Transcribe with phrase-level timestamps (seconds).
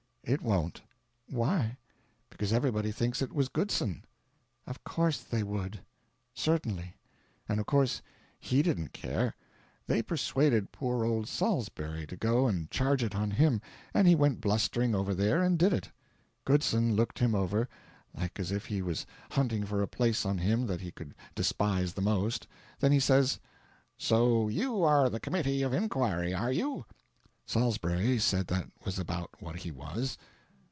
[0.23, 0.81] "It won't."
[1.27, 1.75] "Why?"
[2.29, 4.05] "Because everybody thinks it was Goodson."
[4.65, 5.81] "Of course they would!"
[6.33, 6.95] "Certainly.
[7.49, 8.01] And of course
[8.39, 9.35] HE didn't care.
[9.87, 13.61] They persuaded poor old Sawlsberry to go and charge it on him,
[13.95, 15.91] and he went blustering over there and did it.
[16.45, 17.67] Goodson looked him over,
[18.15, 21.93] like as if he was hunting for a place on him that he could despise
[21.93, 22.47] the most;
[22.79, 23.37] then he says,
[23.97, 26.85] 'So you are the Committee of Inquiry, are you?'
[27.47, 30.17] Sawlsberry said that was about what he was.